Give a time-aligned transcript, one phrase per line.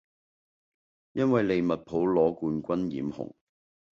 [1.11, 3.33] 因為利物浦攞冠軍染紅